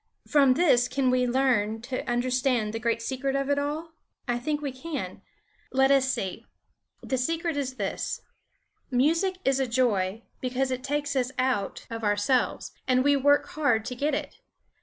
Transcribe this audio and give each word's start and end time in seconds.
From 0.27 0.55
this 0.55 0.87
can 0.87 1.11
we 1.11 1.27
learn 1.27 1.79
to 1.83 2.03
understand 2.09 2.73
the 2.73 2.79
great 2.79 3.03
secret 3.03 3.35
of 3.35 3.51
it 3.51 3.59
all? 3.59 3.91
I 4.27 4.39
think 4.39 4.59
we 4.59 4.71
can. 4.71 5.21
Let 5.71 5.91
us 5.91 6.09
see! 6.11 6.43
The 7.03 7.19
secret 7.19 7.55
is 7.55 7.75
this: 7.75 8.19
Music 8.89 9.35
is 9.45 9.59
a 9.59 9.67
joy 9.67 10.23
because 10.39 10.71
it 10.71 10.83
takes 10.83 11.15
us 11.15 11.31
out 11.37 11.85
of 11.91 12.03
ourselves 12.03 12.71
and 12.87 13.03
we 13.03 13.15
work 13.15 13.49
hard 13.49 13.85
to 13.85 13.95
get 13.95 14.15
it. 14.15 14.39